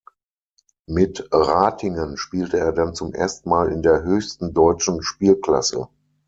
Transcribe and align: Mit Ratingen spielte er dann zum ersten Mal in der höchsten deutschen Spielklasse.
Mit 0.87 1.27
Ratingen 1.31 2.17
spielte 2.17 2.57
er 2.57 2.71
dann 2.71 2.95
zum 2.95 3.13
ersten 3.13 3.47
Mal 3.51 3.71
in 3.71 3.83
der 3.83 4.01
höchsten 4.01 4.51
deutschen 4.51 5.03
Spielklasse. 5.03 5.89